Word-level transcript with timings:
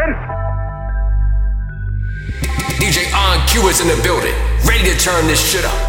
present. 0.00 0.16
DJ 2.80 3.12
On 3.12 3.36
Q 3.46 3.68
is 3.68 3.80
in 3.80 3.88
the 3.88 4.00
building, 4.02 4.34
ready 4.64 4.84
to 4.88 4.96
turn 4.98 5.26
this 5.26 5.40
shit 5.40 5.64
up. 5.64 5.80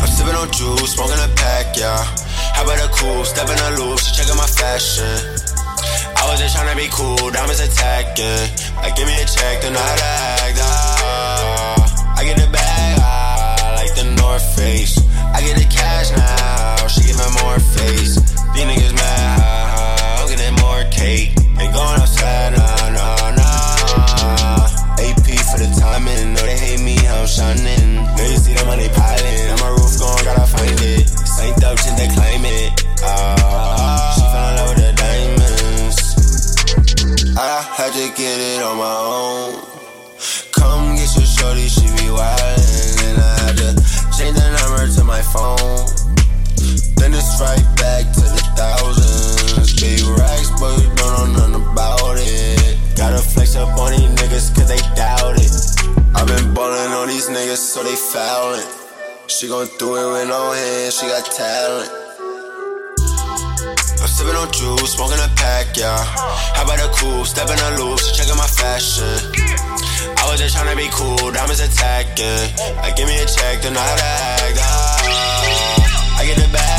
I'm 0.00 0.08
sipping 0.08 0.36
on 0.36 0.50
juice, 0.52 0.92
smoking 0.94 1.20
a 1.24 1.28
pack, 1.36 1.76
yeah. 1.76 2.04
How 2.54 2.64
about 2.64 2.78
a 2.84 2.88
cool, 2.92 3.24
step 3.24 3.48
in 3.48 3.58
a 3.58 3.70
loop, 3.80 3.98
she 4.00 4.12
checking 4.14 4.36
my 4.36 4.46
fashion. 4.46 5.16
I 6.16 6.28
was 6.28 6.40
just 6.40 6.56
tryna 6.56 6.76
be 6.76 6.88
cool, 6.92 7.30
diamonds 7.30 7.60
attacking. 7.60 8.44
Like, 8.76 8.96
give 8.96 9.06
me 9.06 9.14
a 9.14 9.24
check, 9.24 9.62
then 9.62 9.72
know 9.72 9.80
how 9.80 9.96
to 9.96 10.04
act. 10.04 10.58
Ah. 10.60 12.16
I 12.18 12.24
get 12.24 12.36
the 12.36 12.50
bag, 12.50 12.98
ah, 13.00 13.74
like 13.78 13.94
the 13.94 14.04
North 14.20 14.44
Face. 14.58 14.98
I 15.32 15.40
get 15.40 15.56
the 15.56 15.68
cash 15.70 16.10
now, 16.10 16.86
she 16.88 17.06
give 17.06 17.16
me 17.16 17.28
more 17.40 17.60
face. 17.60 18.18
These 18.54 18.66
niggas 18.66 18.94
mad, 18.94 19.27
shining. 27.28 27.94
Know 27.94 28.24
you 28.24 28.36
see 28.38 28.54
the 28.54 28.64
money 28.64 28.88
niggas 58.08 58.56
so 58.58 58.58
they 58.58 58.64
foulin'. 58.64 59.28
She 59.28 59.48
gon' 59.48 59.68
do 59.78 59.96
it 59.96 60.12
with 60.12 60.28
no 60.28 60.52
hands, 60.52 60.98
she 60.98 61.06
got 61.06 61.24
talent. 61.24 61.90
I'm 64.00 64.08
sippin' 64.08 64.36
on 64.36 64.52
juice, 64.52 64.94
smoking 64.94 65.18
a 65.18 65.28
pack, 65.36 65.76
yeah. 65.76 65.98
How 66.54 66.64
about 66.64 66.80
a 66.80 66.88
cool, 66.94 67.24
step 67.24 67.48
in 67.50 67.58
a 67.58 67.82
loop, 67.82 67.98
she 67.98 68.14
checking 68.14 68.36
my 68.36 68.46
fashion. 68.46 69.04
I 70.16 70.30
was 70.30 70.40
just 70.40 70.56
tryna 70.56 70.76
be 70.76 70.88
cool, 70.92 71.30
diamonds 71.32 71.60
attacking. 71.60 72.54
Like, 72.76 72.96
give 72.96 73.08
me 73.08 73.18
a 73.20 73.26
check, 73.26 73.62
then 73.62 73.74
how 73.74 73.96
to 73.96 74.02
act. 74.02 74.58
Ah. 74.60 76.18
I 76.20 76.26
get 76.26 76.36
the 76.36 76.52
bag, 76.52 76.77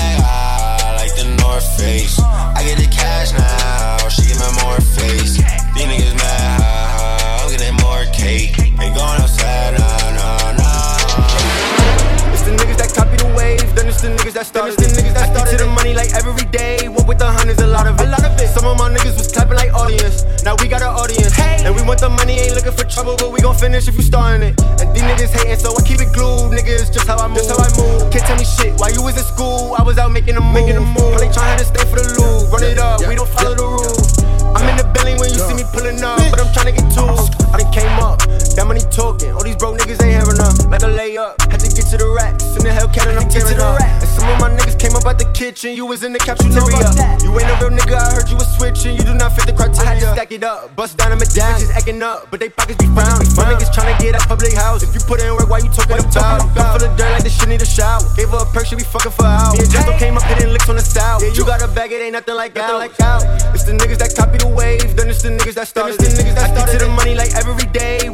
want 21.90 22.02
the 22.02 22.10
money, 22.22 22.38
ain't 22.38 22.54
looking 22.54 22.78
for 22.78 22.86
trouble, 22.86 23.18
but 23.18 23.34
we 23.34 23.42
gon' 23.42 23.58
finish 23.58 23.90
if 23.90 23.98
you 23.98 24.06
starting 24.06 24.54
it. 24.54 24.54
And 24.78 24.94
these 24.94 25.02
niggas 25.02 25.34
hating, 25.34 25.58
so 25.58 25.74
I 25.74 25.82
keep 25.82 25.98
it 25.98 26.14
glued. 26.14 26.54
Niggas, 26.54 26.94
just 26.94 27.10
how 27.10 27.18
I 27.18 27.26
move. 27.26 27.42
Just 27.42 27.50
how 27.50 27.58
I 27.58 27.70
move. 27.82 28.14
Can't 28.14 28.22
tell 28.30 28.38
me 28.38 28.46
shit. 28.46 28.78
While 28.78 28.94
you 28.94 29.02
was 29.02 29.18
in 29.18 29.26
school, 29.26 29.74
I 29.74 29.82
was 29.82 29.98
out 29.98 30.14
making 30.14 30.38
a 30.38 30.42
move. 30.42 30.54
Making 30.54 30.78
a 30.78 30.86
move. 30.86 31.18
Probably 31.18 31.34
trying 31.34 31.58
to 31.58 31.66
stay 31.66 31.82
for 31.90 31.98
the 31.98 32.06
loot. 32.14 32.54
Run 32.54 32.62
it 32.62 32.78
up, 32.78 33.02
we 33.10 33.18
don't 33.18 33.30
follow 33.34 33.58
the 33.58 33.66
rules. 33.66 34.22
I'm 34.54 34.70
in 34.70 34.78
the 34.78 34.86
building 34.94 35.18
when 35.18 35.34
you 35.34 35.42
see 35.42 35.58
me 35.58 35.66
pulling 35.74 35.98
up, 36.06 36.22
but 36.30 36.38
I'm 36.38 36.54
trying 36.54 36.70
to 36.70 36.76
get 36.78 36.86
tools. 36.94 37.26
I 37.50 37.58
done 37.58 37.74
came 37.74 37.98
up, 37.98 38.22
that 38.56 38.66
money 38.68 38.82
talking. 38.92 39.32
All 39.32 39.44
these 39.44 39.56
broke 39.56 39.78
niggas 39.80 40.02
ain't 40.02 40.16
hearing 40.16 40.40
up. 40.40 40.56
Like 40.70 40.84
a 40.84 40.92
layup, 40.92 41.40
had 41.52 41.60
to 41.62 41.70
get 41.70 41.86
to 41.92 41.98
the 41.98 42.10
racks. 42.10 42.44
In 42.56 42.64
the 42.64 42.74
Hellcat 42.74 43.08
and 43.10 43.20
I'm 43.20 43.30
tearing 43.30 43.60
up. 43.60 43.80
And 43.82 44.10
some 44.10 44.28
of 44.30 44.40
my 44.40 44.50
niggas 44.50 44.80
came 44.80 44.96
up 44.96 45.06
out 45.06 45.20
the 45.20 45.30
kitchen. 45.32 45.76
You 45.76 45.86
was 45.86 46.04
in 46.04 46.14
the 46.14 46.20
cafeteria. 46.20 46.90
You 47.24 47.32
ain't 47.36 47.50
a 47.50 47.56
real 47.60 47.72
nigga. 47.72 47.96
I 48.00 48.16
heard 48.16 48.30
you 48.30 48.36
was 48.36 48.50
switching. 48.56 48.96
You 48.96 49.04
do 49.04 49.14
not 49.14 49.36
fit 49.36 49.46
the 49.46 49.54
criteria. 49.54 49.84
I 49.84 49.94
had 49.94 50.00
to 50.02 50.12
stack 50.14 50.32
it 50.32 50.44
up, 50.44 50.76
bust 50.76 50.98
down 50.98 51.12
a 51.12 51.16
medallion. 51.16 51.60
Just 51.60 51.74
acting 51.74 52.02
up, 52.04 52.28
but 52.32 52.40
they 52.40 52.50
pockets 52.50 52.80
be 52.80 52.88
frowning. 52.92 53.28
My 53.36 53.48
niggas 53.50 53.72
trying 53.74 53.92
to 53.92 53.98
get 54.02 54.16
out 54.16 54.28
public 54.28 54.54
house. 54.54 54.84
If 54.84 54.94
you 54.94 55.02
put 55.02 55.22
in 55.22 55.32
work, 55.34 55.50
why 55.50 55.60
you 55.60 55.72
talking 55.72 56.00
about? 56.00 56.14
Come 56.56 56.80
full 56.80 56.88
of 56.88 56.98
dirt 56.98 57.12
like 57.12 57.24
this 57.24 57.38
shit 57.38 57.50
need 57.50 57.62
a 57.62 57.66
shower. 57.66 58.04
Gave 58.16 58.30
her 58.30 58.44
a 58.44 58.48
perk, 58.52 58.66
she 58.66 58.76
be 58.76 58.84
fucking 58.84 59.12
for 59.12 59.26
hours. 59.26 59.54
Me 59.58 59.64
and 59.64 59.72
Jesto 59.72 59.98
came 59.98 60.18
up 60.18 60.24
hitting 60.24 60.52
licks 60.52 60.70
on 60.70 60.76
the 60.76 60.86
south. 60.86 61.24
Yeah, 61.24 61.34
you 61.34 61.46
got 61.46 61.62
a 61.62 61.68
bag, 61.68 61.92
it 61.92 62.02
ain't 62.02 62.14
nothing 62.14 62.36
like 62.36 62.58
out. 62.58 62.80
Like 62.80 63.00
out. 63.00 63.24
It's 63.56 63.64
the 63.64 63.74
niggas 63.74 63.98
that 64.00 64.16
copy 64.16 64.38
the 64.38 64.48
wave, 64.48 64.96
then 64.96 65.10
it's 65.10 65.22
the 65.22 65.30
niggas 65.30 65.56
that 65.56 65.68
started. 65.68 65.98
the 66.00 66.10
niggas 66.12 66.36
that 66.36 66.52
started 66.52 66.78
to 66.78 66.86
the 66.86 66.92
money 66.92 67.16
like 67.16 67.34
every 67.36 67.66
day. 67.72 68.09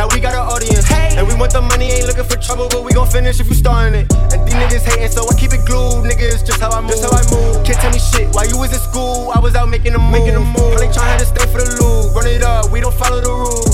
Now 0.00 0.08
we 0.08 0.18
got 0.18 0.32
an 0.32 0.40
audience. 0.40 0.88
Hey. 0.88 1.12
And 1.18 1.28
we 1.28 1.34
want 1.36 1.52
the 1.52 1.60
money, 1.60 1.92
ain't 1.92 2.06
looking 2.06 2.24
for 2.24 2.40
trouble, 2.40 2.72
but 2.72 2.84
we 2.84 2.90
gon' 2.94 3.06
finish 3.06 3.38
if 3.38 3.48
you 3.48 3.54
starting 3.54 4.00
it. 4.00 4.10
And 4.32 4.48
these 4.48 4.56
niggas 4.56 4.80
hating, 4.80 5.12
so 5.12 5.28
I 5.28 5.34
keep 5.36 5.52
it 5.52 5.60
glued. 5.68 6.08
Niggas, 6.08 6.40
just 6.40 6.58
how 6.58 6.70
I 6.70 6.80
move. 6.80 6.96
Just 6.96 7.04
how 7.04 7.12
I 7.12 7.20
move. 7.28 7.60
Can't 7.66 7.76
tell 7.76 7.92
me 7.92 7.98
shit. 8.00 8.32
While 8.32 8.48
you 8.48 8.56
was 8.56 8.72
in 8.72 8.80
school, 8.80 9.30
I 9.36 9.40
was 9.40 9.54
out 9.54 9.68
making 9.68 9.92
a 9.92 9.98
move. 9.98 10.12
Making 10.12 10.36
a 10.36 10.40
move. 10.40 10.72
Probably 10.72 10.88
trying 10.88 11.18
to 11.18 11.26
stay 11.26 11.44
for 11.52 11.60
the 11.60 11.76
loot. 11.76 12.16
Run 12.16 12.26
it 12.28 12.40
up, 12.40 12.72
we 12.72 12.80
don't 12.80 12.96
follow 12.96 13.20
the 13.20 13.28
rules. 13.28 13.69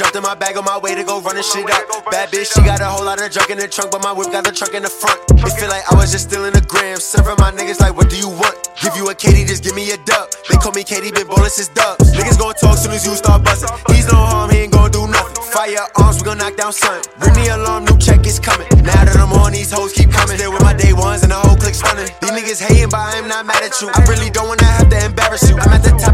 Jumped 0.00 0.16
in 0.16 0.22
my 0.22 0.34
bag 0.34 0.56
on 0.56 0.64
my 0.64 0.78
way 0.78 0.94
to 0.94 1.04
go 1.04 1.20
running 1.20 1.44
shit 1.44 1.68
up. 1.68 1.84
Bad 2.08 2.32
bitch, 2.32 2.48
she 2.48 2.64
got 2.64 2.80
a 2.80 2.88
whole 2.88 3.04
lot 3.04 3.20
of 3.20 3.28
junk 3.30 3.50
in 3.50 3.58
the 3.58 3.68
trunk, 3.68 3.92
but 3.92 4.00
my 4.00 4.12
whip 4.16 4.32
got 4.32 4.48
the 4.48 4.50
trunk 4.50 4.72
in 4.72 4.80
the 4.80 4.88
front. 4.88 5.20
It 5.28 5.52
feel 5.60 5.68
like 5.68 5.84
I 5.92 5.94
was 5.94 6.08
just 6.08 6.32
stealing 6.32 6.56
a 6.56 6.64
gram. 6.64 6.96
Serving 6.96 7.36
my 7.36 7.52
niggas 7.52 7.84
like, 7.84 7.92
what 7.92 8.08
do 8.08 8.16
you 8.16 8.32
want? 8.32 8.56
Give 8.80 8.96
you 8.96 9.12
a 9.12 9.14
Katie, 9.14 9.44
just 9.44 9.60
give 9.62 9.76
me 9.76 9.92
a 9.92 10.00
duck. 10.08 10.32
They 10.48 10.56
call 10.56 10.72
me 10.72 10.88
Katie, 10.88 11.12
been 11.12 11.28
ballin' 11.28 11.52
since 11.52 11.68
dubs. 11.68 12.16
Niggas 12.16 12.40
gon' 12.40 12.56
talk 12.56 12.80
soon 12.80 12.96
as 12.96 13.04
you 13.04 13.12
start 13.12 13.44
buzzing. 13.44 13.68
He's 13.92 14.08
no 14.08 14.16
harm, 14.16 14.48
he 14.48 14.64
ain't 14.64 14.72
gon' 14.72 14.88
do 14.90 15.04
nothing. 15.04 15.36
Firearms, 15.52 16.16
we 16.16 16.24
gon' 16.24 16.40
knock 16.40 16.56
down 16.56 16.72
something. 16.72 17.04
Ring 17.20 17.36
the 17.36 17.52
alarm, 17.60 17.84
new 17.84 17.98
check 18.00 18.24
is 18.24 18.40
coming. 18.40 18.72
Now 18.80 19.04
that 19.04 19.20
I'm 19.20 19.36
on, 19.36 19.52
these 19.52 19.68
hoes 19.68 19.92
keep 19.92 20.08
coming. 20.08 20.40
Still 20.40 20.56
with 20.56 20.64
my 20.64 20.72
day 20.72 20.96
ones 20.96 21.28
and 21.28 21.32
the 21.32 21.36
whole 21.36 21.60
clique 21.60 21.76
stunning. 21.76 22.08
These 22.24 22.32
niggas 22.32 22.60
hating, 22.64 22.88
but 22.88 23.04
I 23.04 23.20
am 23.20 23.28
not 23.28 23.44
mad 23.44 23.60
at 23.60 23.76
you. 23.84 23.92
I 23.92 24.00
really 24.08 24.32
don't 24.32 24.48
wanna 24.48 24.64
have 24.64 24.88
to 24.88 24.96
embarrass 25.04 25.44
you. 25.44 25.60
I'm 25.60 25.76
at 25.76 25.84
the 25.84 25.92
top 26.00 26.09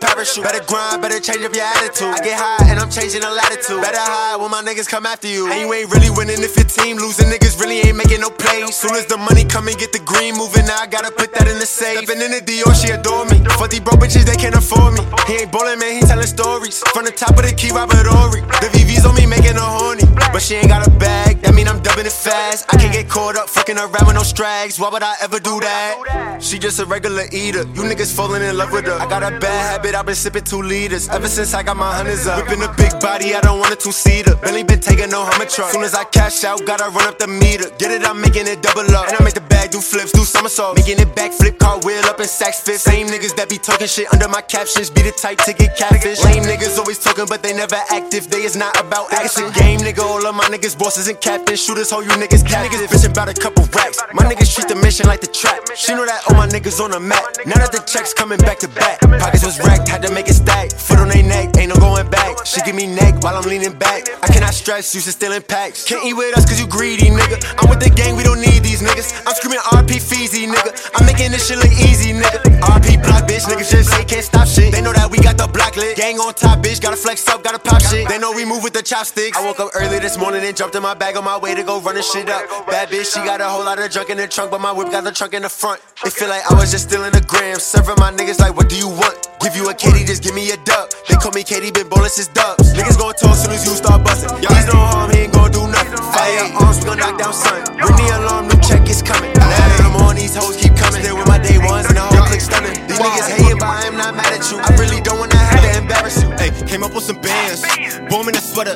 parachute. 0.00 0.44
Better 0.44 0.64
grind, 0.64 1.02
better 1.02 1.20
change 1.20 1.42
up 1.44 1.54
your 1.54 1.66
attitude. 1.66 2.14
I 2.14 2.20
get 2.22 2.38
high 2.38 2.70
and 2.70 2.78
I'm 2.78 2.90
changing 2.90 3.20
the 3.20 3.30
latitude. 3.30 3.82
Better 3.82 4.00
hide 4.00 4.40
when 4.40 4.50
my 4.50 4.62
niggas 4.62 4.88
come 4.88 5.06
after 5.06 5.28
you. 5.28 5.50
And 5.50 5.60
you 5.60 5.68
ain't 5.74 5.90
really 5.90 6.10
winning 6.10 6.40
if 6.40 6.56
your 6.56 6.66
team 6.66 6.96
losing. 6.96 7.28
Niggas 7.28 7.60
really 7.60 7.82
ain't 7.84 7.98
making 7.98 8.20
no 8.20 8.30
plays. 8.30 8.74
Soon 8.74 8.94
as 8.94 9.06
the 9.06 9.18
money 9.18 9.44
come 9.44 9.68
and 9.68 9.76
get 9.76 9.92
the 9.92 10.02
green 10.02 10.34
moving, 10.38 10.66
now 10.66 10.78
I 10.78 10.86
gotta 10.86 11.10
put 11.10 11.34
that 11.34 11.46
in 11.46 11.58
the 11.58 11.66
safe. 11.66 12.02
Stepping 12.02 12.22
in 12.22 12.30
the 12.32 12.42
Dior, 12.42 12.72
she 12.74 12.94
adore 12.94 13.26
me. 13.26 13.42
Fuck 13.58 13.70
these 13.70 13.84
broke 13.84 14.00
bitches, 14.00 14.24
they 14.24 14.36
can't 14.36 14.54
afford 14.54 14.94
me. 14.94 15.02
He 15.26 15.44
ain't 15.44 15.52
ballin', 15.52 15.78
man, 15.78 15.98
he 15.98 16.00
telling 16.06 16.26
stories. 16.26 16.80
From 16.94 17.04
the 17.04 17.12
top 17.12 17.36
of 17.36 17.44
the 17.44 17.52
key, 17.52 17.70
Robert 17.70 18.06
Horry. 18.06 18.40
The 18.62 18.70
VV's 18.72 19.04
on 19.04 19.14
me 19.14 19.26
making 19.26 19.58
her 19.58 19.70
horny. 19.78 20.06
But 20.32 20.42
she 20.42 20.54
ain't 20.56 20.68
got 20.68 20.86
a 20.86 20.90
bag, 20.98 21.42
that 21.42 21.54
mean 21.54 21.68
I'm 21.68 21.82
dubbing 21.82 22.06
it 22.06 22.14
fast. 22.28 22.66
I 22.72 22.76
can't 22.76 22.92
get 22.92 23.08
caught 23.08 23.36
up 23.36 23.48
fucking 23.48 23.78
around 23.78 24.06
with 24.06 24.14
no 24.14 24.22
strags. 24.22 24.78
Why 24.78 24.88
would 24.90 25.02
I 25.02 25.14
ever 25.22 25.38
do 25.40 25.60
that? 25.60 26.38
She 26.40 26.58
just 26.58 26.78
a 26.78 26.86
regular 26.86 27.24
eater. 27.32 27.64
You 27.74 27.82
niggas 27.90 28.14
falling 28.14 28.42
in 28.42 28.56
love 28.56 28.72
with 28.72 28.86
her. 28.86 28.98
I 29.04 29.06
got 29.08 29.22
a 29.22 29.32
bad 29.38 29.60
habit, 29.70 29.94
I've 29.94 30.06
been 30.06 30.14
sipping 30.14 30.44
two 30.44 30.62
liters. 30.62 31.08
Ever 31.08 31.28
since 31.28 31.54
I 31.54 31.62
got 31.62 31.76
my 31.76 31.92
hundreds 31.94 32.26
up. 32.26 32.36
Whipping 32.38 32.62
a 32.62 32.72
big 32.76 32.92
body, 33.00 33.34
I 33.34 33.40
don't 33.40 33.58
want 33.58 33.72
a 33.72 33.76
two 33.76 33.92
seater. 33.92 34.36
Bentley 34.36 34.62
been 34.62 34.80
taking 34.80 35.10
no 35.10 35.24
Hummer 35.24 35.46
truck. 35.46 35.72
Soon 35.72 35.84
as 35.84 35.94
I 35.94 36.04
cash 36.04 36.44
out, 36.44 36.64
gotta 36.66 36.90
run 36.90 37.06
up 37.08 37.18
the 37.18 37.26
meter. 37.26 37.70
Get 37.78 37.90
it, 37.90 38.06
I'm 38.06 38.20
making 38.20 38.46
it 38.46 38.62
double 38.62 38.88
up. 38.94 39.08
And 39.08 39.16
I 39.18 39.24
make 39.24 39.34
the 39.34 39.46
bag 39.52 39.70
do 39.70 39.80
flips, 39.80 40.12
do 40.12 40.24
somersaults. 40.24 40.80
Making 40.80 41.00
it 41.00 41.14
back 41.14 41.32
flip, 41.32 41.58
car 41.58 41.78
wheel 41.80 42.04
up 42.04 42.20
in 42.20 42.26
sacks 42.26 42.60
fit. 42.60 42.80
Same 42.80 43.06
niggas 43.08 43.34
that 43.36 43.48
be 43.48 43.58
talking 43.58 43.88
shit 43.88 44.12
under 44.12 44.28
my 44.28 44.42
captions. 44.42 44.90
Be 44.90 45.02
the 45.02 45.12
type 45.12 45.38
to 45.48 45.52
get 45.52 45.76
catfish. 45.76 46.22
Lame 46.24 46.44
niggas 46.44 46.78
always 46.78 46.98
talking, 46.98 47.26
but 47.28 47.42
they 47.42 47.52
never 47.52 47.78
active. 47.90 48.30
They 48.30 48.42
is 48.42 48.56
not 48.56 48.78
about 48.80 49.12
action. 49.12 49.50
Game, 49.52 49.80
nigga. 49.80 50.04
All 50.04 50.24
of 50.24 50.34
my 50.34 50.44
niggas, 50.44 50.78
bosses 50.78 51.08
and 51.08 51.20
captains. 51.20 51.64
Shooters, 51.64 51.90
hold 51.90 52.04
you 52.04 52.17
niggas. 52.18 52.44
Cat 52.46 52.66
niggas 52.66 53.10
about 53.10 53.28
a 53.28 53.34
couple 53.34 53.64
racks. 53.74 53.98
My 54.12 54.24
niggas 54.24 54.54
treat 54.54 54.68
the 54.68 54.76
mission 54.76 55.06
like 55.06 55.20
the 55.20 55.26
trap. 55.26 55.62
She 55.76 55.94
know 55.94 56.04
that 56.04 56.22
all 56.28 56.36
my 56.36 56.46
niggas 56.46 56.80
on 56.80 56.90
the 56.90 57.00
map. 57.00 57.22
Now 57.46 57.58
that 57.58 57.72
the 57.72 57.82
checks 57.86 58.12
coming 58.12 58.38
back 58.38 58.58
to 58.60 58.68
back. 58.68 59.00
Pockets 59.00 59.44
was 59.44 59.58
racked, 59.60 59.88
had 59.88 60.02
to 60.02 60.12
make 60.12 60.28
it 60.28 60.34
stack. 60.34 60.72
Foot 60.72 60.98
on 60.98 61.08
they 61.08 61.22
neck, 61.22 61.56
ain't 61.56 61.70
no 61.70 61.76
going 61.76 62.08
back. 62.10 62.44
She 62.46 62.60
give 62.62 62.74
me 62.74 62.86
neck 62.86 63.22
while 63.22 63.36
I'm 63.36 63.44
leaning 63.48 63.74
back. 63.78 64.08
I 64.22 64.28
cannot 64.28 64.54
stress, 64.54 64.94
used 64.94 65.06
to 65.06 65.12
stealing 65.12 65.42
packs. 65.42 65.84
Can't 65.84 66.04
eat 66.04 66.14
with 66.14 66.36
us 66.36 66.44
cause 66.44 66.60
you 66.60 66.66
greedy, 66.66 67.10
nigga. 67.10 67.38
I'm 67.58 67.70
with 67.70 67.80
the 67.80 67.90
gang, 67.90 68.16
we 68.16 68.22
don't 68.22 68.40
need 68.40 68.62
these 68.62 68.82
niggas. 68.82 69.14
I'm 69.26 69.34
screaming 69.34 69.62
RP 69.74 70.02
Feezy, 70.02 70.46
nigga. 70.46 70.70
I'm 70.94 71.06
making 71.06 71.30
this 71.30 71.46
shit 71.46 71.58
look 71.58 71.72
easy, 71.72 72.12
nigga. 72.12 72.38
RP 72.60 73.02
block, 73.02 73.26
bitch, 73.28 73.46
niggas 73.46 73.70
just 73.70 73.90
say 73.90 74.04
can't 74.04 74.24
stop 74.24 74.46
shit. 74.46 74.72
They 74.72 74.80
know 74.80 74.92
that 74.92 75.10
we 75.10 75.18
got 75.18 75.36
the 75.38 75.46
block 75.46 75.76
lit. 75.76 75.96
Gang 75.96 76.18
on 76.18 76.34
top, 76.34 76.60
bitch, 76.60 76.80
gotta 76.80 76.96
flex 76.96 77.26
up, 77.28 77.42
gotta 77.42 77.58
pop 77.58 77.82
shit. 77.82 78.08
They 78.08 78.18
know 78.18 78.32
we 78.32 78.44
move 78.44 78.62
with 78.62 78.72
the 78.72 78.82
chopsticks. 78.82 79.36
I 79.36 79.44
woke 79.44 79.60
up 79.60 79.70
early 79.74 79.98
this 79.98 80.18
morning 80.18 80.42
and 80.44 80.56
jumped 80.56 80.74
in 80.74 80.82
my 80.82 80.94
bag 80.94 81.16
on 81.16 81.24
my 81.24 81.38
way 81.38 81.54
to 81.54 81.62
go 81.62 81.80
running 81.80 82.02
shit 82.12 82.28
up. 82.28 82.66
Bad 82.66 82.88
bitch, 82.88 83.12
she 83.12 83.20
got 83.24 83.40
a 83.40 83.48
whole 83.48 83.64
lot 83.64 83.78
of 83.78 83.90
junk 83.90 84.10
in 84.10 84.16
the 84.16 84.26
trunk, 84.26 84.50
but 84.50 84.60
my 84.60 84.72
whip 84.72 84.90
got 84.90 85.04
the 85.04 85.12
trunk 85.12 85.34
in 85.34 85.42
the 85.42 85.48
front. 85.48 85.80
It 86.04 86.12
feel 86.12 86.28
like 86.28 86.42
I 86.50 86.54
was 86.54 86.70
just 86.70 86.88
stealing 86.88 87.14
a 87.14 87.20
gram. 87.20 87.58
Serving 87.58 87.96
my 87.98 88.10
niggas 88.12 88.40
like, 88.40 88.56
what 88.56 88.68
do 88.68 88.76
you 88.76 88.88
want? 88.88 89.28
Give 89.40 89.54
you 89.54 89.68
a 89.68 89.74
Katie, 89.74 90.04
just 90.04 90.22
give 90.22 90.34
me 90.34 90.50
a 90.50 90.56
duck. 90.64 90.90
They 91.08 91.14
call 91.16 91.32
me 91.32 91.44
Katie, 91.44 91.70
been 91.70 91.88
ballin' 91.88 92.10
since 92.10 92.28
dubs. 92.28 92.72
Niggas 92.74 92.98
gon' 92.98 93.14
talk 93.14 93.36
soon 93.36 93.52
as 93.52 93.64
you 93.64 93.72
start 93.76 94.04
bustin'. 94.04 94.34
He's 94.40 94.66
no 94.66 94.78
harm, 94.80 95.10
he 95.12 95.28
ain't 95.28 95.32
gon' 95.32 95.50
do 95.52 95.66
nothing. 95.68 96.00
Fire 96.00 96.48
arms, 96.60 96.80
we 96.80 96.84
gon' 96.88 96.98
knock 96.98 97.18
down 97.18 97.32
sun. 97.32 97.60
Ring 97.76 97.96
the 97.96 98.06
alarm, 98.16 98.48
new 98.48 98.58
check 98.64 98.88
is 98.88 99.02
coming. 99.02 99.32
Now 99.34 99.86
I'm 99.86 99.96
on, 100.02 100.16
these 100.16 100.34
hoes 100.34 100.56
keep 100.56 100.74
coming. 100.76 101.02
Still 101.02 101.16
with 101.16 101.28
my 101.28 101.38
day 101.38 101.58
ones 101.58 101.86
and 101.86 101.96
the 101.96 102.02
whole 102.02 102.24
click 102.26 102.40
stunning. 102.40 102.74
These 102.88 102.98
niggas 102.98 103.28
hating, 103.36 103.58
but 103.58 103.68
I 103.68 103.86
am 103.86 103.96
not 103.96 104.16
mad 104.16 104.32
at 104.32 104.44
you. 104.50 104.58
I 104.58 104.70
really 104.80 105.00
don't 105.00 105.18
wanna 105.18 105.36
have 105.36 105.62
to 105.62 105.70
embarrass 105.78 106.22
you. 106.22 106.30
Hey, 106.40 106.50
came 106.66 106.82
up 106.82 106.94
with 106.94 107.04
some 107.04 107.20
bands. 107.20 107.62
Boom 108.10 108.28
in 108.28 108.34
the 108.34 108.42
sweater, 108.42 108.74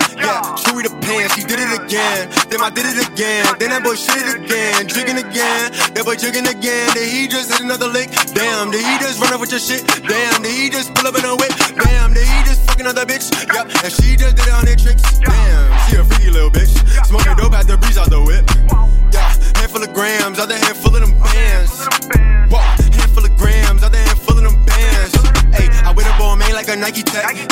again. 1.93 2.29
Then 2.49 2.61
I 2.65 2.71
did 2.71 2.89
it 2.89 2.99
again. 3.05 3.45
Then 3.61 3.69
that 3.69 3.85
boy 3.85 3.95
shit 3.95 4.17
it 4.17 4.41
again. 4.41 4.89
Drinking 4.89 5.21
again. 5.21 5.73
That 5.93 6.05
boy 6.09 6.17
jigging 6.17 6.49
again. 6.49 6.89
Then 6.97 7.05
he 7.05 7.29
just 7.29 7.53
hit 7.53 7.61
another 7.61 7.89
lick. 7.89 8.09
Damn, 8.33 8.73
did 8.73 8.81
he 8.81 8.97
just 8.97 9.21
run 9.21 9.33
up 9.33 9.41
with 9.41 9.53
your 9.53 9.61
shit? 9.61 9.85
Damn, 10.09 10.41
did 10.41 10.57
he 10.57 10.73
just 10.73 10.95
pull 10.97 11.05
up 11.05 11.17
in 11.21 11.25
a 11.25 11.37
whip? 11.37 11.53
Damn, 11.77 12.17
did 12.17 12.25
he 12.25 12.39
just 12.49 12.65
fuck 12.65 12.81
another 12.81 13.05
bitch? 13.05 13.29
Yep, 13.29 13.85
and 13.85 13.93
she 13.93 14.17
just 14.17 14.37
did 14.41 14.49
it 14.49 14.57
on 14.57 14.65
their 14.65 14.77
tricks. 14.77 15.05
Damn, 15.21 15.69
she 15.89 16.01
a 16.01 16.05
freaky 16.05 16.33
little 16.33 16.51
bitch. 16.51 16.73
Smoking 17.05 17.37
dope 17.37 17.53
out 17.53 17.69
the 17.69 17.77
breeze 17.77 18.01
out 18.01 18.09
the 18.09 18.21
whip. 18.25 18.49
Yeah, 19.13 19.29
handful 19.61 19.85
of 19.85 19.93
grams, 19.93 20.41
other 20.41 20.57
handful 20.57 20.97
of 20.97 21.05
them 21.05 21.13
bands. 21.21 21.77
Whoa, 22.49 22.65
handful 22.97 23.25
of 23.29 23.37
grams, 23.37 23.85
other 23.85 24.01
handful 24.01 24.41
of 24.41 24.45
them 24.49 24.57
bands. 24.65 25.13
Hey, 25.53 25.69
I 25.85 25.93
wear 25.93 26.09
the 26.09 26.17
Balmain 26.17 26.57
like 26.57 26.69
a 26.73 26.77
Nike 26.77 27.05
tech. 27.05 27.52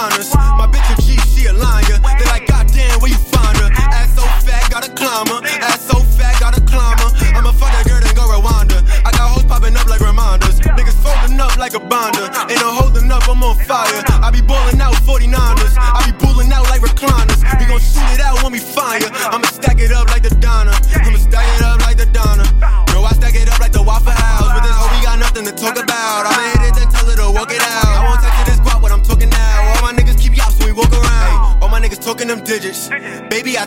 On 0.00 0.39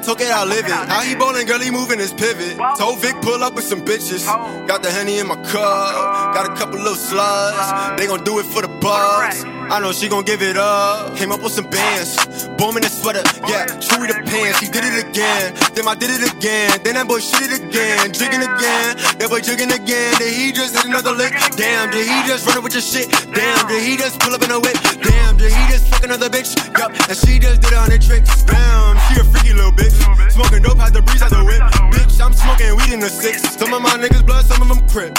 I 0.08 0.12
it, 0.12 0.32
I 0.32 0.44
live 0.44 0.66
it. 0.66 0.72
How 0.72 1.02
he 1.02 1.16
ballin', 1.16 1.46
girl, 1.46 1.60
he 1.60 1.72
moving 1.72 2.00
his 2.00 2.14
pivot. 2.14 2.58
Told 2.78 3.00
Vic 3.00 3.16
pull 3.22 3.44
up 3.44 3.54
with 3.54 3.66
some 3.66 3.82
bitches. 3.82 4.26
Got 4.68 4.84
the 4.84 4.92
henny 4.92 5.20
in 5.20 5.28
my 5.28 5.36
cup. 5.36 6.36
Got 6.36 6.50
a 6.52 6.56
couple 6.56 6.78
little 6.78 6.96
slugs. 6.96 8.00
They 8.00 8.08
gon' 8.08 8.24
do 8.24 8.40
it 8.40 8.46
for 8.46 8.62
the 8.62 8.68
bugs. 8.68 9.44
I 9.72 9.80
know 9.80 9.92
she 9.92 10.10
gon' 10.10 10.24
give 10.24 10.42
it 10.42 10.58
up. 10.58 11.16
Came 11.18 11.32
up 11.32 11.42
with 11.42 11.54
some 11.54 11.70
bands. 11.70 12.18
Boom 12.58 12.78
in 12.78 12.84
the 12.84 12.90
sweater. 12.90 13.24
Yeah, 13.48 13.66
Chewy 13.80 14.08
the 14.08 14.20
pants. 14.26 14.60
He 14.60 14.68
did 14.68 14.84
it 14.84 15.06
again. 15.06 15.56
Then 15.74 15.88
I 15.88 15.96
did 15.96 16.12
it 16.12 16.24
again. 16.32 16.80
Then 16.84 16.96
that 16.96 17.08
boy 17.08 17.20
shit 17.20 17.50
it 17.50 17.64
again. 17.64 18.12
Jigging 18.14 18.44
again. 18.44 18.98
That 19.18 19.28
boy 19.30 19.42
jigging 19.42 19.72
again. 19.72 20.14
Then 20.20 20.34
he 20.34 20.52
just 20.52 20.76
hit 20.76 20.86
another 20.86 21.12
lick. 21.12 21.34
Damn, 21.56 21.90
did 21.90 22.06
he 22.06 22.18
just 22.28 22.46
run 22.46 22.58
it 22.58 22.64
with 22.64 22.74
your 22.74 22.86
shit? 22.86 23.10
Damn, 23.34 23.68
did 23.68 23.82
he 23.82 23.98
just 23.98 24.20
pull 24.20 24.34
up 24.34 24.44
in 24.44 24.52
a 24.52 24.60
whip? 24.60 24.78
Damn, 25.02 25.38
did 25.38 25.52
he 25.52 25.64
just 25.72 25.88
fuck 25.90 26.04
another 26.04 26.30
bitch? 26.30 26.54
Yup, 26.78 26.92
and 27.10 27.18
she 27.18 27.40
just 27.40 27.62
did 27.62 27.74
on 27.74 27.90
her 27.90 27.98
tricks. 27.98 28.44
Damn, 28.44 29.00
she 29.10 29.20
a 29.20 29.24
freaky 29.24 29.54
little 29.54 29.72
bitch. 29.74 29.96
Smoking 30.32 30.62
dope, 30.64 30.78
had 30.78 30.94
the 30.94 31.02
breeze 31.02 31.22
out 31.22 31.32
the 31.32 31.44
whip. 31.44 31.62
Bitch, 31.94 32.20
I'm 32.22 32.34
smoking 32.34 32.76
weed 32.76 32.94
in 32.94 33.00
the 33.00 33.10
six. 33.10 33.42
Some 33.58 33.74
of 33.74 33.82
my 33.82 33.98
niggas 33.98 34.26
blood, 34.26 34.46
some 34.46 34.62
of 34.62 34.68
them 34.70 34.82
crip. 34.90 35.18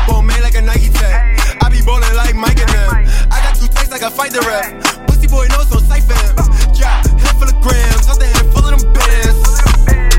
A 0.00 0.06
ball 0.06 0.22
made 0.22 0.39
like 4.00 4.12
I 4.12 4.16
fight 4.16 4.32
the 4.32 4.40
ref. 4.48 4.72
Pussy 5.08 5.28
boy 5.28 5.46
knows 5.52 5.68
on 5.76 5.84
sight 5.84 6.04
fam. 6.08 6.32
Yeah, 6.72 7.04
handful 7.20 7.48
of 7.52 7.60
grams, 7.60 8.08
other 8.08 8.24
handful 8.24 8.64
of 8.64 8.80
them 8.80 8.92
bands. 8.96 9.40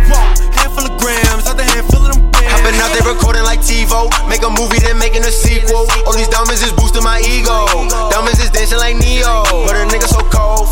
Whoa, 0.06 0.22
handful 0.54 0.86
of 0.86 0.94
grams, 1.02 1.50
other 1.50 1.66
handful 1.66 2.06
of 2.06 2.14
them 2.14 2.30
bands. 2.30 2.54
Hopping 2.54 2.78
out 2.78 2.94
there 2.94 3.06
recording 3.10 3.42
like 3.42 3.66
TiVo. 3.66 4.14
Make 4.30 4.46
a 4.46 4.54
movie, 4.54 4.78
then 4.78 5.02
making 5.02 5.26
a 5.26 5.34
sequel. 5.34 5.90
All 6.06 6.14
these 6.14 6.30
diamonds 6.30 6.62
is 6.62 6.74
boosting 6.74 7.02
my 7.02 7.26
ego. 7.26 7.66
Diamonds 8.14 8.38
is 8.38 8.54
dancing 8.54 8.78
like 8.78 8.98
Neo. 9.02 9.42
But 9.66 9.74
a 9.74 9.90
nigga 9.90 10.06
so 10.06 10.22
cold, 10.30 10.70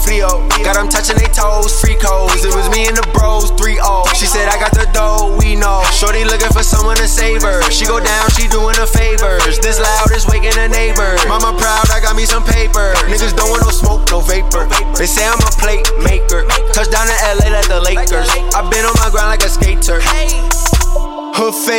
They 15.00 15.06
say 15.06 15.26
I'm 15.26 15.40
a 15.40 15.52
plate 15.56 15.88
maker. 16.04 16.44
Touchdown 16.74 17.08
to 17.08 17.16
LA 17.24 17.56
like 17.56 17.70
the 17.70 17.80
Lakers. 17.80 18.28
I've 18.54 18.70
been 18.70 18.84
on 18.84 18.94
my 19.00 19.10
grind 19.10 19.30
like 19.30 19.44
a 19.44 19.50
skater. 19.50 20.49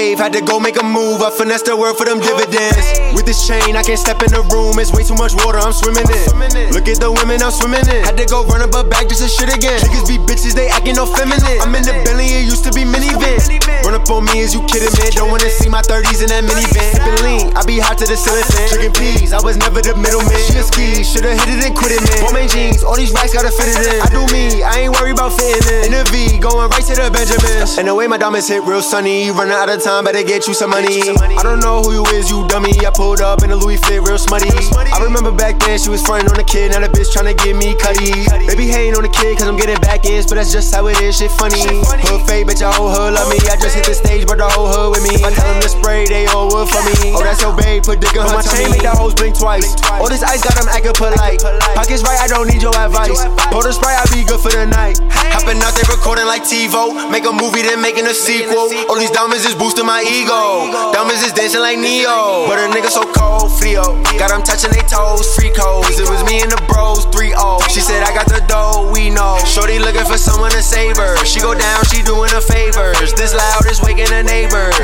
Had 0.01 0.33
to 0.33 0.41
go 0.41 0.57
make 0.57 0.81
a 0.81 0.85
move. 0.85 1.21
I 1.21 1.29
finessed 1.29 1.69
the 1.69 1.77
word 1.77 1.93
for 1.93 2.09
them 2.09 2.25
dividends. 2.25 2.81
With 3.13 3.29
this 3.29 3.45
chain, 3.45 3.77
I 3.77 3.85
can't 3.85 4.01
step 4.01 4.25
in 4.25 4.33
the 4.33 4.41
room. 4.49 4.81
It's 4.81 4.89
way 4.97 5.05
too 5.05 5.13
much 5.21 5.37
water, 5.45 5.61
I'm 5.61 5.77
swimming 5.77 6.09
in. 6.09 6.73
Look 6.73 6.89
at 6.89 7.05
the 7.05 7.13
women 7.13 7.45
I'm 7.45 7.53
swimming 7.53 7.85
in. 7.85 8.01
Had 8.01 8.17
to 8.17 8.25
go 8.25 8.49
run 8.49 8.65
up 8.65 8.73
a 8.73 8.81
bag 8.81 9.13
just 9.13 9.21
to 9.21 9.29
shit 9.29 9.53
again. 9.53 9.77
Niggas 9.77 10.09
be 10.09 10.17
bitches, 10.17 10.57
they 10.57 10.73
acting 10.73 10.97
no 10.97 11.05
feminine. 11.05 11.45
I'm 11.61 11.77
in 11.77 11.85
the 11.85 11.93
Bentley, 12.01 12.33
it 12.33 12.49
used 12.49 12.65
to 12.65 12.73
be 12.73 12.89
minivan. 12.89 13.37
Run 13.85 13.93
up 13.93 14.09
on 14.09 14.25
me, 14.25 14.41
is 14.41 14.57
you 14.57 14.65
kidding 14.65 14.89
me? 14.97 15.13
Don't 15.13 15.29
wanna 15.29 15.53
see 15.53 15.69
my 15.69 15.85
30s 15.85 16.25
in 16.25 16.33
that 16.33 16.49
minivan. 16.49 16.81
Sippin' 16.97 17.21
lean, 17.21 17.53
I 17.53 17.61
be 17.69 17.77
hot 17.77 18.01
to 18.01 18.09
the 18.09 18.17
ceiling 18.17 18.49
fan. 18.49 18.73
Peas, 18.97 19.37
I 19.37 19.41
was 19.45 19.61
never 19.61 19.85
the 19.85 19.93
middleman. 20.01 20.33
She 20.49 20.57
a 20.57 20.65
ski, 20.65 21.05
shoulda 21.05 21.37
hit 21.37 21.61
it 21.61 21.61
and 21.69 21.77
quit 21.77 21.93
it, 21.93 22.01
man. 22.01 22.25
Woman 22.25 22.49
jeans, 22.49 22.81
all 22.81 22.97
these 22.97 23.13
racks 23.13 23.37
gotta 23.37 23.53
fit 23.53 23.69
it 23.69 23.85
in. 23.85 24.01
I 24.01 24.09
do 24.09 24.25
me, 24.33 24.65
I 24.65 24.89
ain't 24.89 24.97
worried 24.97 25.21
about 25.21 25.37
fitting 25.37 25.61
in. 25.69 25.93
In 25.93 25.93
the 25.93 26.05
V, 26.09 26.41
going 26.41 26.73
right 26.73 26.85
to 26.89 26.95
the 26.97 27.13
Benjamins. 27.13 27.77
And 27.77 27.85
the 27.85 27.95
way 27.95 28.09
my 28.09 28.17
diamonds 28.17 28.49
hit 28.49 28.65
real 28.65 28.81
sunny, 28.81 29.29
running 29.29 29.53
out 29.53 29.69
of 29.69 29.83
time, 29.83 29.90
better 29.99 30.23
get 30.23 30.47
you 30.47 30.55
some 30.55 30.71
money. 30.71 31.03
I 31.11 31.43
don't 31.43 31.59
know 31.59 31.83
who 31.83 31.93
you 31.93 32.05
is, 32.15 32.31
you 32.31 32.47
dummy. 32.47 32.71
I 32.87 32.91
pulled 32.95 33.21
up 33.21 33.43
in 33.43 33.51
a 33.51 33.57
Louis 33.57 33.77
fit, 33.77 34.01
real 34.07 34.19
smutty. 34.19 34.49
I 34.79 35.03
remember 35.03 35.33
back 35.33 35.59
then 35.59 35.79
she 35.79 35.91
was 35.91 36.01
frontin' 36.07 36.31
on 36.31 36.39
the 36.39 36.47
kid, 36.47 36.71
now 36.71 36.81
the 36.81 36.89
bitch 36.89 37.11
tryna 37.11 37.37
get 37.37 37.57
me 37.57 37.75
cutty. 37.75 38.15
Baby 38.47 38.71
hating 38.71 38.95
on 38.95 39.03
the 39.03 39.11
kid, 39.11 39.37
cause 39.39 39.49
I'm 39.49 39.57
getting 39.59 39.81
back 39.83 40.07
ends, 40.07 40.31
but 40.31 40.37
that's 40.37 40.53
just 40.53 40.73
how 40.73 40.87
it 40.87 41.01
is, 41.03 41.19
shit 41.19 41.31
funny. 41.33 41.67
Hood 42.07 42.23
fake, 42.27 42.47
bitch, 42.47 42.61
your 42.63 42.73
whole 42.73 42.89
hood 42.89 43.15
love 43.19 43.29
me. 43.29 43.37
I 43.51 43.59
just 43.59 43.75
hit 43.75 43.85
the 43.85 43.95
stage, 43.95 44.27
but 44.27 44.39
the 44.39 44.49
whole 44.49 44.71
hood 44.71 44.95
with 44.95 45.03
me. 45.03 45.19
I 45.27 45.35
tell 45.35 45.51
them 45.51 45.61
to 45.61 45.69
spray, 45.69 46.07
they 46.07 46.25
for 46.71 46.83
me. 46.87 47.13
Oh, 47.13 47.23
that's 47.23 47.43
your 47.43 47.55
babe, 47.55 47.83
put 47.83 48.01
dick 48.01 48.15
on 48.17 48.31
her 48.31 48.43
chain, 48.43 48.71
make 48.71 48.87
that 48.87 48.97
hoes 48.97 49.15
blink 49.15 49.37
twice. 49.37 49.75
All 49.99 50.09
this 50.09 50.23
ice 50.23 50.43
got 50.43 50.55
them 50.55 50.71
acting 50.71 50.95
polite. 50.95 51.43
Pockets 51.75 52.03
right, 52.07 52.19
I 52.23 52.31
don't 52.31 52.47
need 52.47 52.63
your 52.63 52.75
advice. 52.75 53.27
Pour 53.51 53.63
the 53.63 53.75
spray, 53.75 53.95
I 53.95 54.07
be 54.15 54.23
good 54.25 54.41
for 54.41 54.55
the 54.55 54.67
night. 54.67 55.03
Hopping 55.31 55.63
out 55.63 55.75
there 55.79 55.87
recording 55.91 56.27
like 56.27 56.43
TiVo. 56.43 57.11
Make 57.11 57.27
a 57.27 57.35
movie, 57.35 57.63
then 57.63 57.83
making 57.83 58.07
a 58.07 58.15
sequel. 58.15 58.71
All 58.91 58.99
these 58.99 59.11
diamonds 59.11 59.47
is 59.47 59.55
boosting 59.55 59.87
my 59.87 60.03
ego. 60.03 60.71
Diamonds 60.91 61.23
is 61.23 61.35
dancing 61.35 61.63
like 61.63 61.79
Neo. 61.79 62.47
But 62.51 62.59
a 62.59 62.67
nigga 62.71 62.91
so 62.91 63.07
cold, 63.15 63.53
Frio. 63.59 63.83
Got 64.19 64.35
them 64.35 64.43
touching 64.43 64.71
their 64.75 64.87
toes, 64.87 65.27
free 65.35 65.53
codes. 65.55 65.99
It 65.99 66.09
was 66.09 66.23
me 66.27 66.43
and 66.43 66.51
the 66.51 66.61
bros, 66.67 67.07
3 67.15 67.31
0. 67.31 67.63
She 67.71 67.79
said, 67.79 68.03
I 68.03 68.11
oh. 68.11 68.19
got 68.19 68.27
the 68.27 68.43
dough, 68.51 68.91
we 68.91 69.11
know. 69.11 69.39
Shorty 69.47 69.79
looking 69.79 70.07
for 70.07 70.19
someone 70.19 70.51
to 70.51 70.63
save 70.63 70.97
her. 70.97 71.15
She 71.25 71.39
go 71.39 71.55
down, 71.55 71.85
she 71.87 72.03
doing 72.03 72.31
her 72.31 72.43
favors. 72.43 73.15
This 73.15 73.35
loud 73.35 73.67
is 73.71 73.81
waking 73.83 74.11
the 74.11 74.23
neighbors. 74.23 74.75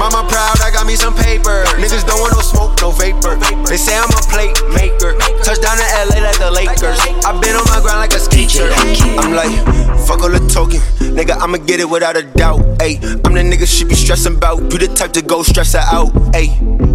Mama 0.96 1.16
proud, 1.16 1.26
I 1.26 1.36
got 1.36 1.44
me 1.44 1.44
some 1.44 1.44
paper. 1.44 1.64
Niggas 1.76 2.06
don't 2.06 2.20
want 2.20 2.32
no 2.34 2.40
smoke, 2.40 2.80
no 2.80 2.90
vapor. 2.90 3.36
They 3.66 3.76
say 3.76 3.96
I'm 3.96 4.08
a 4.10 4.22
plate 4.30 4.56
maker. 4.74 5.16
Touchdown 5.42 5.76
to 5.76 5.84
LA 6.08 6.20
like 6.22 6.38
the 6.38 6.50
Lakers. 6.50 6.98
i 7.24 7.38
been 7.40 7.56
on 7.56 7.64
my 7.66 7.80
grind 7.80 8.00
like 8.00 8.12
a 8.12 8.20
skater. 8.20 8.68
I'm 9.18 9.32
like, 9.32 9.52
fuck 10.06 10.22
all 10.22 10.30
the 10.30 10.40
talking. 10.52 10.80
Nigga, 11.14 11.36
I'ma 11.40 11.58
get 11.58 11.80
it 11.80 11.88
without 11.88 12.16
a 12.16 12.22
doubt. 12.22 12.60
Ayy, 12.78 13.02
I'm 13.24 13.34
the 13.34 13.42
nigga 13.42 13.66
she 13.66 13.84
be 13.84 13.94
stressing 13.94 14.36
about. 14.36 14.72
You 14.72 14.78
the 14.78 14.88
type 14.88 15.12
to 15.12 15.22
go 15.22 15.42
stress 15.42 15.72
her 15.72 15.80
out. 15.80 16.12
Ayy. 16.32 16.85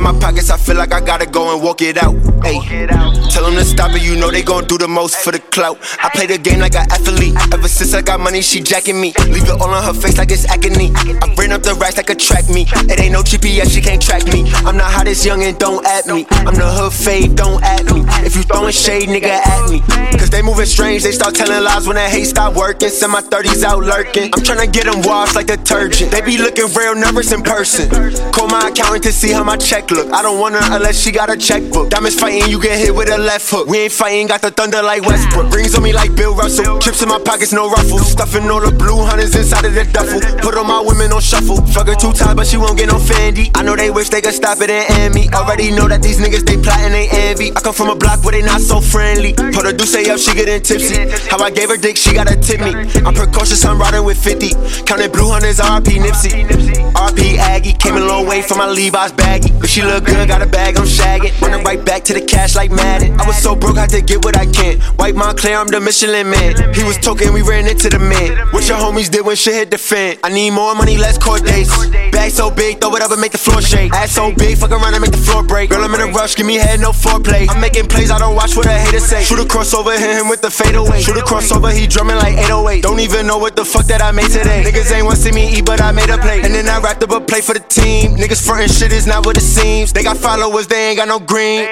In 0.00 0.04
my 0.04 0.18
pockets, 0.18 0.48
I 0.48 0.56
feel 0.56 0.76
like 0.76 0.94
I 0.94 1.00
gotta 1.02 1.26
go 1.26 1.52
and 1.52 1.62
walk 1.62 1.82
it 1.82 2.02
out. 2.02 2.14
Ayy, 2.40 2.88
tell 3.28 3.44
them 3.44 3.52
to 3.52 3.64
stop 3.64 3.94
it, 3.94 4.00
you 4.02 4.16
know 4.16 4.30
they 4.30 4.40
gon' 4.40 4.64
do 4.64 4.78
the 4.78 4.88
most 4.88 5.16
for 5.16 5.30
the 5.30 5.38
clout. 5.38 5.76
I 6.02 6.08
play 6.08 6.24
the 6.24 6.38
game 6.38 6.58
like 6.58 6.74
an 6.74 6.90
athlete. 6.90 7.36
Ever 7.52 7.68
since 7.68 7.92
I 7.92 8.00
got 8.00 8.18
money, 8.18 8.40
she 8.40 8.62
jacking 8.62 8.98
me. 8.98 9.12
Leave 9.28 9.44
it 9.44 9.60
all 9.60 9.68
on 9.68 9.84
her 9.84 9.92
face 9.92 10.16
like 10.16 10.30
it's 10.30 10.48
acne. 10.48 10.90
I 10.96 11.34
bring 11.34 11.52
up 11.52 11.62
the 11.62 11.74
racks 11.74 11.98
like 11.98 12.08
a 12.08 12.14
track 12.14 12.48
me. 12.48 12.64
It 12.88 12.98
ain't 12.98 13.12
no 13.12 13.20
GPS, 13.20 13.74
she 13.74 13.82
can't 13.82 14.00
track 14.00 14.24
me. 14.32 14.50
I'm 14.64 14.78
not 14.78 14.90
hot 14.90 15.06
as 15.06 15.26
young 15.26 15.42
and 15.42 15.58
don't 15.58 15.84
at 15.84 16.06
me. 16.06 16.24
I'm 16.48 16.54
the 16.54 16.64
hood 16.64 16.94
fade, 16.94 17.36
don't 17.36 17.62
at 17.62 17.84
me. 17.92 18.00
If 18.24 18.36
you 18.36 18.42
throwing 18.44 18.72
shade, 18.72 19.10
nigga, 19.10 19.36
at 19.36 19.68
me. 19.68 19.80
Cause 20.16 20.30
they 20.30 20.40
moving 20.40 20.64
strange, 20.64 21.02
they 21.02 21.12
start 21.12 21.34
telling 21.34 21.62
lies 21.62 21.86
when 21.86 21.96
that 21.96 22.10
hate 22.10 22.24
stop 22.24 22.56
working. 22.56 22.88
Send 22.88 23.12
my 23.12 23.20
30s 23.20 23.64
out 23.64 23.84
lurking. 23.84 24.32
I'm 24.32 24.40
tryna 24.40 24.72
get 24.72 24.84
them 24.84 25.02
washed 25.02 25.36
like 25.36 25.46
detergent. 25.46 26.10
They 26.10 26.22
be 26.22 26.38
looking 26.38 26.72
real 26.72 26.94
nervous 26.94 27.32
in 27.32 27.42
person. 27.42 27.90
Call 28.32 28.48
my 28.48 28.68
accountant 28.68 29.04
to 29.04 29.12
see 29.12 29.32
how 29.32 29.44
my 29.44 29.58
check 29.58 29.89
look. 29.90 30.12
I 30.12 30.22
don't 30.22 30.40
want 30.40 30.54
her 30.54 30.64
unless 30.74 30.98
she 30.98 31.12
got 31.12 31.30
a 31.30 31.36
checkbook. 31.36 31.90
Diamonds 31.90 32.18
fighting, 32.18 32.50
you 32.50 32.60
get 32.60 32.78
hit 32.78 32.94
with 32.94 33.10
a 33.10 33.18
left 33.18 33.50
hook. 33.50 33.68
We 33.68 33.78
ain't 33.78 33.92
fighting, 33.92 34.26
got 34.26 34.42
the 34.42 34.50
thunder 34.50 34.82
like 34.82 35.02
Westbrook. 35.02 35.52
Rings 35.52 35.74
on 35.74 35.82
me 35.82 35.92
like 35.92 36.14
Bill 36.16 36.34
Russell. 36.34 36.78
Chips 36.78 37.02
in 37.02 37.08
my 37.08 37.18
pockets, 37.18 37.52
no 37.52 37.70
ruffles. 37.70 38.12
Stuffing 38.12 38.48
all 38.50 38.60
the 38.60 38.72
blue 38.72 39.04
hunters 39.04 39.34
inside 39.36 39.64
of 39.64 39.74
the 39.74 39.84
duffel. 39.84 40.20
Put 40.40 40.56
all 40.56 40.64
my 40.64 40.80
women 40.80 41.12
on 41.12 41.20
shuffle. 41.20 41.60
Fuck 41.66 41.88
her 41.88 41.94
too 41.94 42.12
tight, 42.12 42.34
but 42.34 42.46
she 42.46 42.56
won't 42.56 42.78
get 42.78 42.88
no 42.88 42.98
Fendi. 42.98 43.50
I 43.54 43.62
know 43.62 43.76
they 43.76 43.90
wish 43.90 44.08
they 44.08 44.20
could 44.20 44.34
stop 44.34 44.60
it 44.60 44.70
and 44.70 44.90
end 44.98 45.14
me. 45.14 45.28
Already 45.32 45.70
know 45.70 45.88
that 45.88 46.02
these 46.02 46.18
niggas 46.18 46.44
they 46.44 46.56
plotting, 46.56 46.92
they 46.92 47.08
envy. 47.10 47.52
I 47.54 47.60
come 47.60 47.74
from 47.74 47.90
a 47.90 47.96
block 47.96 48.24
where 48.24 48.32
they 48.32 48.42
not 48.42 48.60
so 48.60 48.80
friendly. 48.80 49.34
Put 49.34 49.66
her 49.66 49.74
say 49.90 50.08
up, 50.10 50.18
she 50.18 50.34
getting 50.34 50.62
tipsy. 50.62 51.10
How 51.28 51.42
I 51.42 51.50
gave 51.50 51.68
her 51.68 51.76
dick, 51.76 51.96
she 51.96 52.14
gotta 52.14 52.36
tip 52.36 52.60
me. 52.60 52.72
I'm 53.04 53.14
precautious, 53.14 53.64
I'm 53.64 53.78
riding 53.78 54.04
with 54.04 54.22
50. 54.22 54.54
Counting 54.86 55.10
blue 55.10 55.28
hunters, 55.28 55.58
RP 55.58 55.98
Nipsey. 55.98 56.46
RP 56.94 57.38
Aggie, 57.38 57.72
came 57.72 57.96
a 57.96 58.00
long 58.00 58.26
way 58.26 58.42
from 58.42 58.58
my 58.58 58.68
Levi's 58.68 59.12
baggy. 59.12 59.52
But 59.58 59.68
she 59.68 59.79
look 59.84 60.04
good, 60.04 60.28
got 60.28 60.42
a 60.42 60.46
bag, 60.46 60.76
I'm 60.76 60.84
shagging. 60.84 61.38
Running 61.40 61.64
right 61.64 61.82
back 61.84 62.04
to 62.04 62.14
the 62.14 62.20
cash 62.20 62.54
like 62.54 62.70
Madden. 62.70 63.18
I 63.20 63.26
was 63.26 63.36
so 63.36 63.54
broke, 63.54 63.76
I 63.76 63.82
had 63.82 63.90
to 63.90 64.02
get 64.02 64.24
what 64.24 64.36
I 64.36 64.46
can. 64.46 64.80
White 64.96 65.14
Moncler, 65.14 65.58
I'm 65.58 65.68
the 65.68 65.80
Michelin 65.80 66.30
man. 66.30 66.74
He 66.74 66.84
was 66.84 66.98
talking, 66.98 67.32
we 67.32 67.42
ran 67.42 67.66
into 67.66 67.88
the 67.88 67.98
man. 67.98 68.48
What 68.52 68.68
your 68.68 68.78
homies 68.78 69.10
did 69.10 69.24
when 69.24 69.36
shit 69.36 69.54
hit 69.54 69.70
the 69.70 69.78
fan. 69.78 70.18
I 70.22 70.28
need 70.28 70.50
more 70.50 70.74
money, 70.74 70.96
less 70.96 71.18
court 71.18 71.44
dates. 71.44 71.70
Bag 72.10 72.30
so 72.30 72.50
big, 72.50 72.80
throw 72.80 72.94
it 72.96 73.02
up 73.02 73.10
and 73.10 73.20
make 73.20 73.32
the 73.32 73.38
floor 73.38 73.62
shake. 73.62 73.92
Ass 73.92 74.12
so 74.12 74.32
big, 74.34 74.58
fuck 74.58 74.70
around 74.70 74.94
and 74.94 75.02
make 75.02 75.12
the 75.12 75.24
floor 75.24 75.42
break. 75.42 75.70
Girl, 75.70 75.82
I'm 75.82 75.94
in 75.94 76.00
a 76.00 76.12
rush, 76.12 76.36
give 76.36 76.46
me 76.46 76.56
head, 76.56 76.80
no 76.80 76.90
foreplay. 76.90 77.48
I'm 77.48 77.60
making 77.60 77.86
plays, 77.86 78.10
I 78.10 78.18
don't 78.18 78.34
watch 78.34 78.56
what 78.56 78.66
a 78.66 78.72
hater 78.72 79.00
say. 79.00 79.22
Shoot 79.22 79.40
a 79.40 79.44
crossover, 79.44 79.96
hit 79.96 80.20
him 80.20 80.28
with 80.28 80.42
the 80.42 80.50
fadeaway. 80.50 81.00
Shoot 81.00 81.16
a 81.16 81.22
crossover, 81.22 81.72
he 81.72 81.86
drumming 81.86 82.16
like 82.16 82.36
808. 82.36 82.82
Don't 82.82 83.00
even 83.00 83.26
know 83.26 83.38
what 83.38 83.56
the 83.56 83.64
fuck 83.64 83.86
that 83.86 84.02
I 84.02 84.10
made 84.12 84.30
today. 84.30 84.62
Niggas 84.64 84.92
ain't 84.92 85.04
want 85.04 85.16
to 85.16 85.22
see 85.22 85.32
me 85.32 85.56
eat, 85.56 85.64
but 85.64 85.80
I 85.80 85.92
made 85.92 86.10
a 86.10 86.18
play. 86.18 86.42
And 86.42 86.54
then 86.54 86.68
I 86.68 86.80
wrapped 86.80 87.02
up 87.02 87.10
a 87.12 87.20
play 87.20 87.40
for 87.40 87.54
the 87.54 87.60
team. 87.60 88.16
Niggas 88.16 88.44
frontin' 88.44 88.68
shit 88.68 88.92
is 88.92 89.06
not 89.06 89.24
what 89.24 89.36
it 89.36 89.40
seems. 89.40 89.69
They 89.70 90.02
got 90.02 90.16
followers, 90.16 90.66
they 90.66 90.88
ain't 90.88 90.98
got 90.98 91.06
no 91.06 91.20
green. 91.20 91.64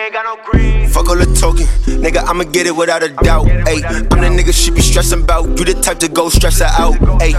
Fuck 0.88 1.08
all 1.08 1.16
the 1.16 1.26
talking, 1.38 1.66
nigga, 2.00 2.22
I'ma 2.24 2.44
get 2.44 2.66
it 2.66 2.74
without 2.74 3.02
a 3.02 3.08
doubt. 3.08 3.46
Ayy, 3.46 3.84
I'm 3.84 4.20
the 4.20 4.42
nigga 4.42 4.54
she 4.54 4.70
be 4.70 4.80
stressing 4.80 5.22
about. 5.22 5.46
You 5.58 5.64
the 5.64 5.74
type 5.74 5.98
to 5.98 6.08
go 6.08 6.28
stress 6.28 6.60
her 6.60 6.70
out. 6.78 6.94
Ayy, 7.20 7.34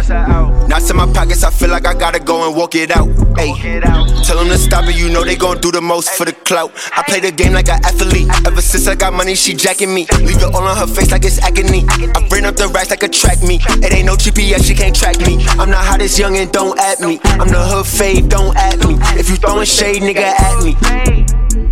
knots 0.68 0.89
in 0.89 0.98
my 0.98 1.12
pockets, 1.12 1.44
I 1.44 1.50
feel 1.50 1.70
like 1.70 1.88
I 1.88 1.94
gotta 1.94 2.20
go 2.20 2.46
and 2.48 2.56
walk 2.56 2.75
it 2.75 2.92
out. 2.92 3.08
Ayy, 3.39 3.82
tell 4.25 4.38
them 4.38 4.48
to 4.50 4.58
stop 4.58 4.86
it, 4.86 4.96
you 4.96 5.10
know 5.10 5.24
they 5.24 5.36
gon' 5.36 5.60
do 5.60 5.72
the 5.72 5.82
most 5.82 6.10
for 6.12 6.25
the 6.25 6.34
clout. 6.34 6.72
I 6.96 7.04
play 7.04 7.22
the 7.22 7.32
game 7.32 7.54
like 7.54 7.70
an 7.70 7.84
athlete. 7.86 8.28
Ever 8.46 8.62
since 8.62 8.88
I 8.88 8.96
got 8.96 9.13
money, 9.13 9.36
she 9.36 9.54
jacking 9.54 9.94
me. 9.94 10.08
Leave 10.20 10.44
it 10.44 10.54
all 10.54 10.63
on 10.63 10.78
her 10.78 10.88
face 10.88 11.12
like 11.12 11.25
it's 11.25 11.39
agony. 11.39 11.86
I 11.88 12.28
bring 12.30 12.46
up 12.46 12.56
the 12.58 12.68
racks 12.68 12.89
like 12.92 13.04
a 13.04 13.08
track 13.08 13.42
me. 13.42 13.60
It 13.82 13.94
ain't 13.94 14.06
no 14.06 14.16
GPS, 14.16 14.66
she 14.66 14.75
can't 14.75 14.96
track 14.96 15.20
me. 15.22 15.46
I'm 15.58 15.70
not 15.70 15.84
hot 15.86 16.01
as 16.01 16.20
young 16.20 16.38
and 16.38 16.51
don't 16.51 16.78
at 16.80 17.00
me. 17.00 17.20
I'm 17.24 17.48
the 17.48 17.63
hood 17.63 17.88
fade, 17.88 18.30
don't 18.30 18.56
at 18.56 18.78
me. 18.86 18.98
If 19.18 19.30
you 19.30 19.38
throwing 19.38 19.66
shade, 19.66 20.01
nigga, 20.04 20.34
at 20.50 20.63
me. 20.63 21.68